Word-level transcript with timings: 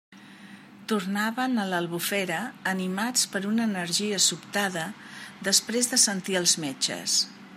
Tornaven 0.91 1.59
a 1.63 1.65
l'Albufera 1.73 2.39
animats 2.71 3.27
per 3.35 3.41
una 3.51 3.67
energia 3.71 4.21
sobtada 4.29 4.89
després 5.51 5.93
de 5.95 6.03
sentir 6.09 6.41
els 6.41 6.57
metges. 6.67 7.21